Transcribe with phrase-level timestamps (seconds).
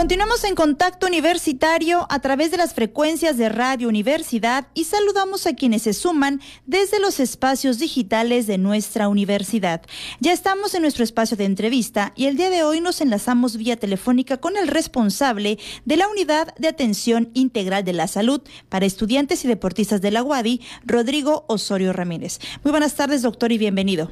[0.00, 5.52] continuamos en contacto universitario a través de las frecuencias de Radio Universidad y saludamos a
[5.52, 9.82] quienes se suman desde los espacios digitales de nuestra universidad.
[10.18, 13.76] Ya estamos en nuestro espacio de entrevista y el día de hoy nos enlazamos vía
[13.76, 18.40] telefónica con el responsable de la Unidad de Atención Integral de la Salud
[18.70, 22.38] para Estudiantes y Deportistas de la UADI, Rodrigo Osorio Ramírez.
[22.64, 24.10] Muy buenas tardes, doctor, y bienvenido.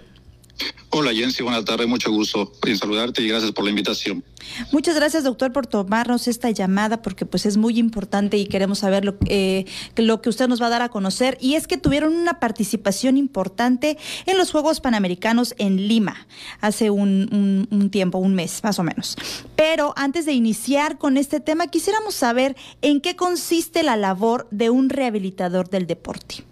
[0.90, 4.24] Hola Jensi, buenas tardes, mucho gusto en saludarte y gracias por la invitación.
[4.72, 9.04] Muchas gracias doctor por tomarnos esta llamada porque pues es muy importante y queremos saber
[9.04, 12.16] lo, eh, lo que usted nos va a dar a conocer y es que tuvieron
[12.16, 16.26] una participación importante en los Juegos Panamericanos en Lima
[16.60, 19.16] hace un, un tiempo, un mes más o menos.
[19.56, 24.70] Pero antes de iniciar con este tema quisiéramos saber en qué consiste la labor de
[24.70, 26.44] un rehabilitador del deporte.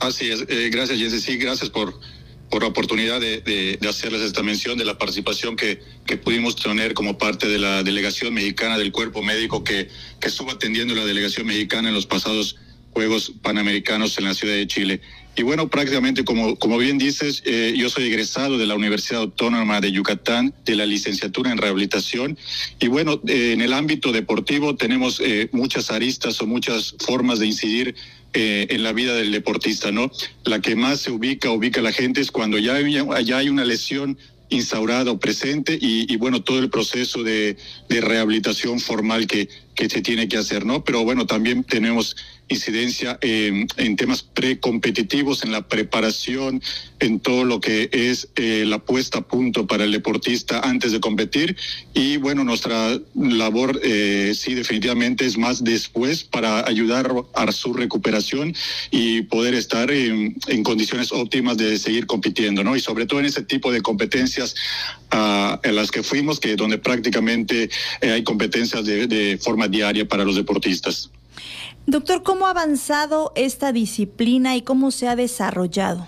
[0.00, 1.94] Así es, eh, gracias Jensi, sí, gracias por
[2.52, 7.16] por la oportunidad de, hacerles esta mención de la participación que, que, pudimos tener como
[7.16, 9.88] parte de la delegación mexicana del cuerpo médico que,
[10.20, 12.56] que estuvo atendiendo la delegación mexicana en los pasados
[12.92, 15.00] Juegos Panamericanos en la ciudad de Chile.
[15.34, 19.80] Y bueno, prácticamente como, como bien dices, eh, yo soy egresado de la Universidad Autónoma
[19.80, 22.36] de Yucatán, de la licenciatura en rehabilitación.
[22.80, 27.46] Y bueno, eh, en el ámbito deportivo tenemos eh, muchas aristas o muchas formas de
[27.46, 27.94] incidir
[28.32, 30.10] en la vida del deportista, ¿no?
[30.44, 34.18] La que más se ubica, ubica la gente es cuando ya ya hay una lesión
[34.52, 37.56] instaurada o presente y, bueno, todo el proceso de,
[37.88, 40.84] de rehabilitación formal que, que se tiene que hacer, ¿no?
[40.84, 42.16] Pero bueno, también tenemos
[42.48, 46.62] incidencia en, en temas precompetitivos, en la preparación,
[47.00, 51.00] en todo lo que es eh, la puesta a punto para el deportista antes de
[51.00, 51.56] competir.
[51.94, 58.54] Y bueno, nuestra labor eh, sí definitivamente es más después para ayudar a su recuperación
[58.90, 62.76] y poder estar en, en condiciones óptimas de seguir compitiendo, ¿no?
[62.76, 64.54] Y sobre todo en ese tipo de competencias
[65.12, 70.06] uh, en las que fuimos, que donde prácticamente eh, hay competencias de, de forma diaria
[70.06, 71.10] para los deportistas.
[71.86, 76.06] Doctor, ¿cómo ha avanzado esta disciplina y cómo se ha desarrollado?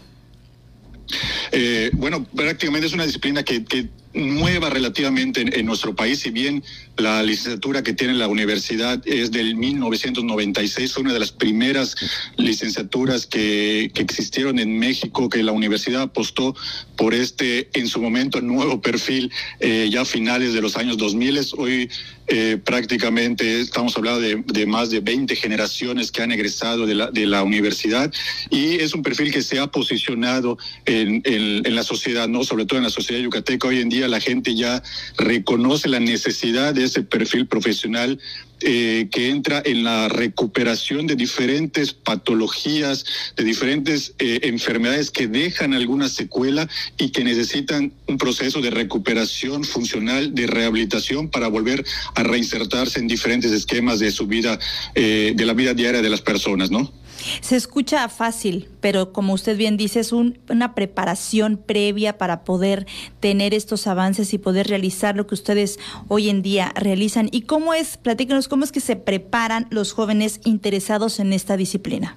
[1.51, 6.31] Eh, bueno, prácticamente es una disciplina que, que nueva relativamente en, en, nuestro país, si
[6.31, 6.63] bien
[6.97, 11.97] la licenciatura que tiene la universidad es del 1996, fue una de las primeras
[12.37, 16.55] licenciaturas que, existieron en México, que la universidad apostó
[16.97, 21.41] por este, en su momento, nuevo perfil, eh, ya a finales de los años 2000.
[21.57, 21.91] Hoy
[22.27, 28.13] eh, prácticamente estamos hablando de, más de 20 generaciones que han egresado de la, universidad
[28.51, 30.57] y es un perfil que se ha posicionado
[30.87, 33.69] en, en, en la sociedad, no sobre todo en la sociedad yucateca.
[33.69, 34.83] Hoy en día la gente ya
[35.19, 38.19] reconoce la necesidad de ese perfil profesional
[38.61, 43.05] eh, que entra en la recuperación de diferentes patologías,
[43.37, 49.65] de diferentes eh, enfermedades que dejan alguna secuela y que necesitan un proceso de recuperación
[49.65, 51.85] funcional, de rehabilitación para volver
[52.15, 54.59] a reinsertarse en diferentes esquemas de su vida,
[54.95, 56.91] eh, de la vida diaria de las personas, ¿no?
[57.41, 62.87] Se escucha fácil, pero como usted bien dice, es un, una preparación previa para poder
[63.21, 67.29] tener estos avances y poder realizar lo que ustedes hoy en día realizan.
[67.33, 72.17] ¿Y cómo es, platíquenos, cómo es que se preparan los jóvenes interesados en esta disciplina?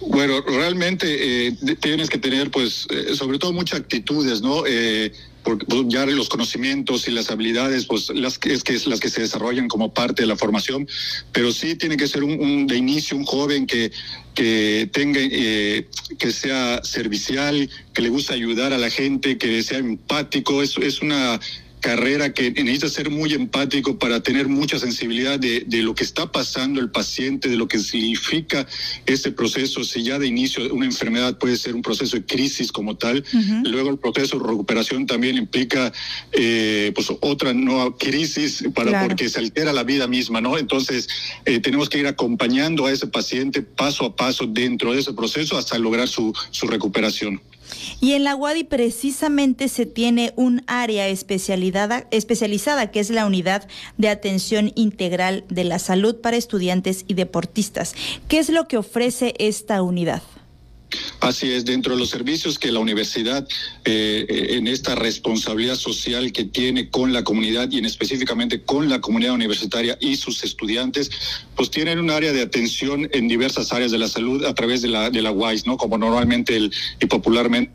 [0.00, 4.64] Bueno, realmente eh, tienes que tener, pues, eh, sobre todo muchas actitudes, ¿no?
[4.66, 5.12] Eh,
[5.46, 8.98] porque pues, ya los conocimientos y las habilidades, pues las que es que es las
[8.98, 10.88] que se desarrollan como parte de la formación,
[11.30, 13.92] pero sí tiene que ser un, de inicio un joven que
[14.34, 15.86] que tenga eh,
[16.18, 21.00] que sea servicial, que le gusta ayudar a la gente, que sea empático, es, es
[21.00, 21.40] una
[21.86, 26.32] carrera que necesita ser muy empático para tener mucha sensibilidad de, de, lo que está
[26.32, 28.66] pasando el paciente, de lo que significa
[29.06, 29.84] este proceso.
[29.84, 33.38] Si ya de inicio una enfermedad puede ser un proceso de crisis como tal, uh
[33.38, 33.68] -huh.
[33.68, 35.92] luego el proceso de recuperación también implica
[36.32, 39.06] eh, pues otra nueva crisis para claro.
[39.06, 40.58] porque se altera la vida misma, ¿no?
[40.58, 41.08] Entonces
[41.44, 45.56] eh, tenemos que ir acompañando a ese paciente paso a paso dentro de ese proceso
[45.56, 47.40] hasta lograr su, su recuperación.
[48.00, 53.68] Y en la UADI precisamente se tiene un área especializada, especializada que es la Unidad
[53.96, 57.94] de Atención Integral de la Salud para Estudiantes y Deportistas.
[58.28, 60.22] ¿Qué es lo que ofrece esta unidad?
[61.26, 63.48] Así es, dentro de los servicios que la universidad,
[63.84, 69.00] eh, en esta responsabilidad social que tiene con la comunidad y en específicamente con la
[69.00, 71.10] comunidad universitaria y sus estudiantes,
[71.56, 74.88] pues tienen un área de atención en diversas áreas de la salud a través de
[74.88, 75.76] la, de la WISE, ¿no?
[75.76, 77.72] Como normalmente el, y popularmente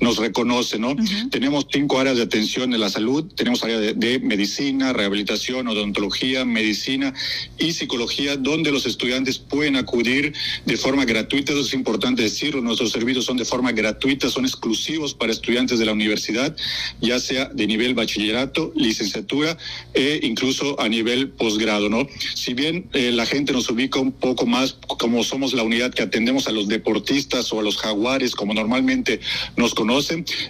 [0.00, 0.94] nos reconoce, ¿no?
[1.30, 7.14] Tenemos cinco áreas de atención de la salud, tenemos área de, medicina, rehabilitación, odontología, medicina
[7.58, 10.34] y psicología, donde los estudiantes pueden acudir
[10.66, 15.14] de forma gratuita, eso es importante decirlo, nuestros servicios son de forma gratuita, son exclusivos
[15.14, 16.56] para estudiantes de la universidad,
[17.00, 19.56] ya sea de nivel bachillerato, licenciatura
[19.94, 22.06] e incluso a nivel posgrado, ¿no?
[22.34, 26.02] Si bien eh, la gente nos ubica un poco más como somos la unidad que
[26.02, 29.20] atendemos a los deportistas o a los jaguares, como normalmente
[29.56, 29.74] nos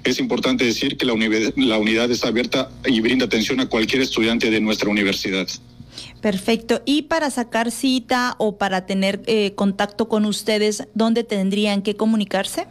[0.05, 1.14] es importante decir que la,
[1.56, 5.49] la unidad está abierta y brinda atención a cualquier estudiante de nuestra universidad.
[6.20, 6.82] Perfecto.
[6.85, 12.67] Y para sacar cita o para tener eh, contacto con ustedes, ¿dónde tendrían que comunicarse?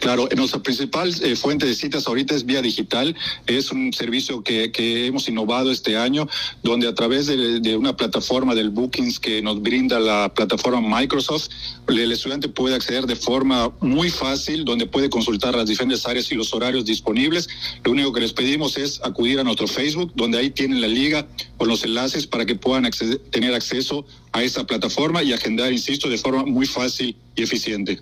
[0.00, 3.16] Claro, nuestra principal eh, fuente de citas ahorita es vía digital.
[3.46, 4.72] Es un servicio que,
[5.06, 6.28] hemos innovado este año,
[6.62, 11.48] donde a través de, una plataforma del Bookings que nos brinda la plataforma Microsoft,
[11.88, 16.34] el estudiante puede acceder de forma muy fácil, donde puede consultar las diferentes áreas y
[16.34, 17.48] los horarios disponibles.
[17.84, 21.26] Lo único que les pedimos es acudir a nuestro Facebook, donde ahí tienen la liga
[21.56, 22.90] con los enlaces para que puedan
[23.30, 28.00] tener acceso a esta plataforma y agendar, insisto, de forma muy fácil y eficiente.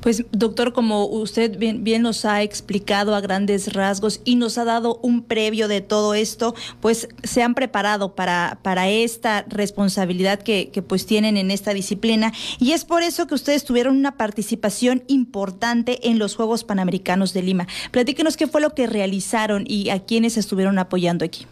[0.00, 4.64] Pues doctor, como usted bien, bien, nos ha explicado a grandes rasgos y nos ha
[4.64, 10.70] dado un previo de todo esto, pues se han preparado para, para esta responsabilidad que,
[10.70, 15.04] que pues tienen en esta disciplina y es por eso que ustedes tuvieron una participación
[15.06, 17.68] importante en los Juegos Panamericanos de Lima.
[17.90, 21.46] Platíquenos qué fue lo que realizaron y a quiénes estuvieron apoyando aquí.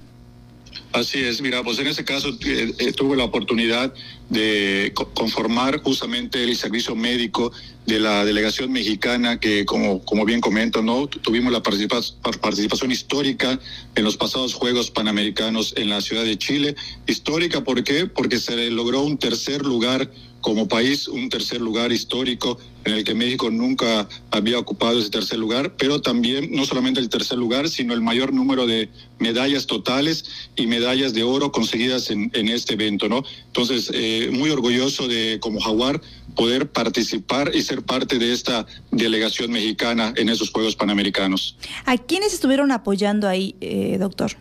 [0.92, 3.92] Así es, mira, pues en ese caso eh, eh, tuve la oportunidad
[4.30, 7.52] de conformar justamente el servicio médico
[7.86, 11.06] de la delegación mexicana que, como, como bien comento, ¿no?
[11.06, 13.60] tuvimos la participación histórica
[13.94, 16.76] en los pasados Juegos Panamericanos en la ciudad de Chile.
[17.06, 18.06] Histórica, ¿por qué?
[18.06, 20.10] Porque se logró un tercer lugar
[20.46, 25.40] como país, un tercer lugar histórico en el que México nunca había ocupado ese tercer
[25.40, 28.88] lugar, pero también no solamente el tercer lugar, sino el mayor número de
[29.18, 33.24] medallas totales y medallas de oro conseguidas en, este evento, ¿no?
[33.48, 36.00] Entonces, eh, muy orgulloso de, como Jaguar,
[36.36, 41.56] poder participar y ser parte de esta delegación mexicana en esos Juegos Panamericanos.
[41.86, 44.36] ¿A quiénes estuvieron apoyando ahí, eh, doctor?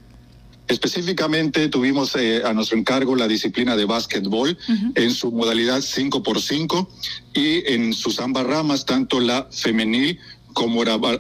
[0.68, 4.58] Específicamente tuvimos eh, a nuestro encargo la disciplina de básquetbol
[4.96, 6.90] en su modalidad 5 por 5
[7.34, 10.20] y en sus ambas ramas, tanto la femenil
[10.56, 11.16] como era la.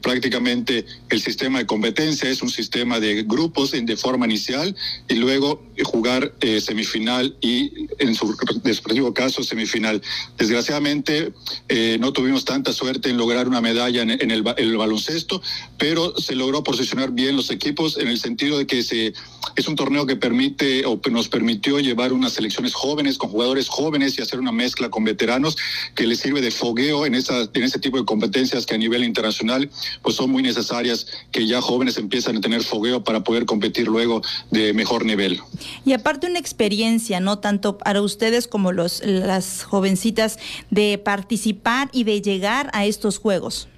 [0.00, 4.74] Prácticamente el sistema de competencia es un sistema de grupos en, de forma inicial
[5.08, 10.00] y luego jugar eh, semifinal y en su respectivo caso semifinal.
[10.38, 11.32] Desgraciadamente
[11.68, 15.42] eh, no tuvimos tanta suerte en lograr una medalla en, el, el, baloncesto,
[15.76, 19.12] pero se logró posicionar bien los equipos en el sentido de que se,
[19.56, 24.18] es un torneo que permite o nos permitió llevar unas selecciones jóvenes con jugadores jóvenes
[24.18, 25.56] y hacer una mezcla con veteranos
[25.94, 29.04] que les sirve de fogueo en, esa, en ese tipo de competencia que a nivel
[29.04, 29.70] internacional
[30.02, 34.22] pues son muy necesarias que ya jóvenes empiezan a tener fogueo para poder competir luego
[34.50, 35.40] de mejor nivel.
[35.84, 37.38] Y aparte una experiencia, ¿no?
[37.38, 40.38] Tanto para ustedes como los, las jovencitas
[40.70, 43.68] de participar y de llegar a estos Juegos.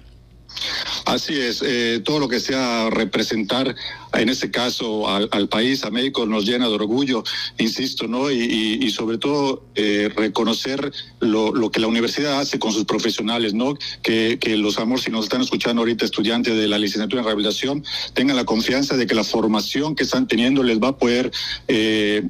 [1.05, 3.75] Así es, eh, todo lo que sea representar
[4.19, 7.23] en este caso al, país, a México, nos llena de orgullo,
[7.57, 8.31] insisto, ¿no?
[8.31, 13.77] Y, sobre todo eh, reconocer lo, que la universidad hace con sus profesionales, ¿no?
[14.01, 18.37] Que, los amores, si nos están escuchando ahorita estudiantes de la licenciatura en rehabilitación, tengan
[18.37, 21.31] la confianza de que la formación que están teniendo les va a poder
[21.67, 22.23] eh,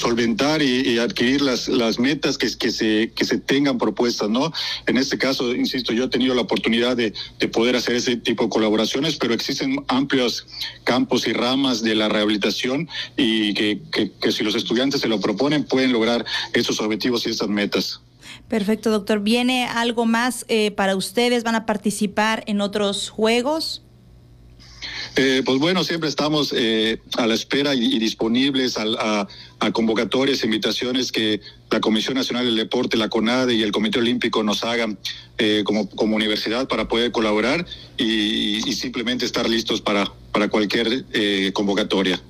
[0.00, 4.52] solventar y, adquirir las, las metas que, que, se, que se tengan propuestas, ¿no?
[4.86, 8.44] En este caso, insisto, yo he tenido la oportunidad de, de poder hacer ese tipo
[8.44, 10.46] de colaboraciones, pero existen amplios
[10.84, 15.64] campos y ramas de la rehabilitación y que, que, si los estudiantes se lo proponen
[15.64, 18.00] pueden lograr esos objetivos y esas metas.
[18.48, 19.20] Perfecto, doctor.
[19.20, 21.44] ¿Viene algo más eh, para ustedes?
[21.44, 23.82] ¿Van a participar en otros juegos?
[25.16, 29.26] Eh, pues bueno, siempre estamos eh, a la espera y, disponibles a,
[29.72, 31.40] convocatorias, invitaciones que
[31.70, 34.98] la Comisión Nacional del Deporte, la CONADE y el Comité Olímpico nos hagan
[35.38, 41.04] eh, como, como universidad para poder colaborar y, y simplemente estar listos para, para cualquier
[41.52, 42.20] convocatoria.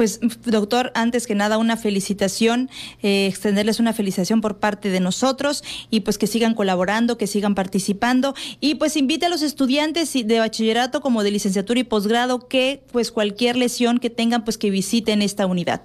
[0.00, 2.70] Pues, doctor, antes que nada, una felicitación,
[3.02, 7.54] eh, extenderles una felicitación por parte de nosotros y pues que sigan colaborando, que sigan
[7.54, 12.82] participando y pues invite a los estudiantes de bachillerato como de licenciatura y posgrado que
[12.92, 15.82] pues cualquier lesión que tengan pues que visiten esta unidad.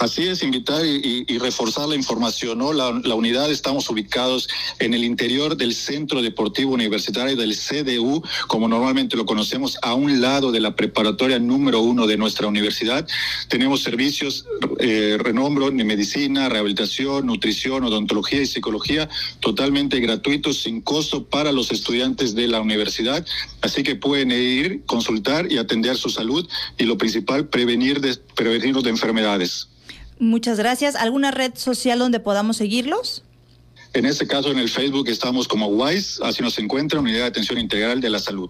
[0.00, 2.58] Así es, invitar y, reforzar la información.
[2.74, 9.14] La, unidad estamos ubicados en el interior del Centro Deportivo Universitario del CDU, como normalmente
[9.18, 13.06] lo conocemos, a un lado de la preparatoria número uno de nuestra universidad.
[13.48, 14.46] Tenemos servicios,
[14.78, 19.06] eh, renombro, medicina, rehabilitación, nutrición, odontología y psicología,
[19.40, 23.26] totalmente gratuitos, sin costo para los estudiantes de la universidad.
[23.60, 28.82] Así que pueden ir, consultar y atender su salud y lo principal, prevenir de, prevenirnos
[28.82, 29.69] de enfermedades.
[30.20, 30.94] Muchas gracias.
[30.94, 33.24] ¿Alguna red social donde podamos seguirlos?
[33.92, 37.58] En este caso, en el Facebook estamos como WISE, así nos encuentra, Unidad de Atención
[37.58, 38.48] Integral de la Salud.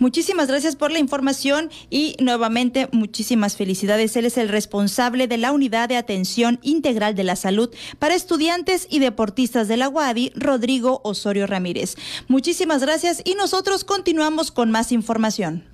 [0.00, 4.16] Muchísimas gracias por la información y nuevamente muchísimas felicidades.
[4.16, 8.88] Él es el responsable de la Unidad de Atención Integral de la Salud para estudiantes
[8.90, 11.94] y deportistas de la UADI, Rodrigo Osorio Ramírez.
[12.26, 15.71] Muchísimas gracias y nosotros continuamos con más información.